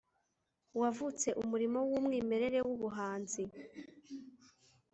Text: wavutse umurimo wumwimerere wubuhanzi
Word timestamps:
wavutse 0.79 1.27
umurimo 1.41 1.77
wumwimerere 1.89 2.59
wubuhanzi 2.67 3.43